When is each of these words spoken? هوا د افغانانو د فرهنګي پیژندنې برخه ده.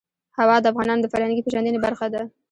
هوا 0.37 0.57
د 0.61 0.65
افغانانو 0.71 1.03
د 1.03 1.07
فرهنګي 1.13 1.43
پیژندنې 1.45 1.79
برخه 1.85 2.07
ده. 2.13 2.21